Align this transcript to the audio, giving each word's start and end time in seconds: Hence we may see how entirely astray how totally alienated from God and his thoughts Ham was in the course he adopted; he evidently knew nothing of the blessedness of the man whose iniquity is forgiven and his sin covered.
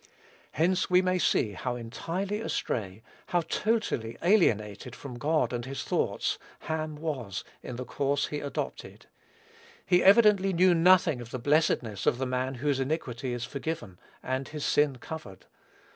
Hence 0.53 0.89
we 0.89 1.03
may 1.03 1.19
see 1.19 1.51
how 1.51 1.75
entirely 1.75 2.41
astray 2.41 3.03
how 3.27 3.41
totally 3.41 4.17
alienated 4.23 4.95
from 4.95 5.19
God 5.19 5.53
and 5.53 5.63
his 5.63 5.83
thoughts 5.83 6.39
Ham 6.61 6.95
was 6.95 7.43
in 7.61 7.75
the 7.75 7.85
course 7.85 8.25
he 8.29 8.39
adopted; 8.39 9.05
he 9.85 10.03
evidently 10.03 10.53
knew 10.53 10.73
nothing 10.73 11.21
of 11.21 11.29
the 11.29 11.37
blessedness 11.37 12.07
of 12.07 12.17
the 12.17 12.25
man 12.25 12.55
whose 12.55 12.79
iniquity 12.79 13.31
is 13.31 13.45
forgiven 13.45 13.99
and 14.23 14.47
his 14.47 14.65
sin 14.65 14.95
covered. 14.97 15.45